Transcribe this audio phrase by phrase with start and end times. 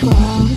[0.00, 0.47] these.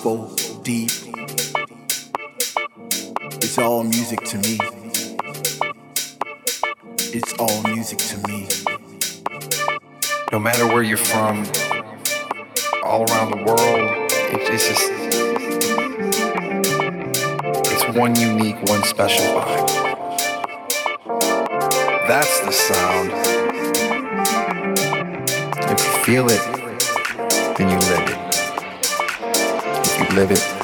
[0.00, 0.90] soulful, deep.
[3.42, 4.58] It's all music to me.
[7.12, 8.48] It's all music to me.
[10.32, 11.44] No matter where you're from,
[12.82, 14.90] all around the world, it's just.
[17.72, 19.68] It's one unique, one special vibe.
[22.08, 23.12] That's the sound.
[25.70, 27.99] If you feel it, then you live.
[30.20, 30.59] live it.